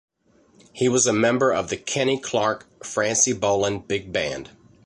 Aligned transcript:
He 0.73 0.89
was 0.89 1.05
a 1.05 1.13
member 1.13 1.51
of 1.53 1.69
The 1.69 1.77
Kenny 1.77 2.19
Clarke-Francy 2.19 3.33
Boland 3.33 3.87
Big 3.87 4.11
Band. 4.11 4.49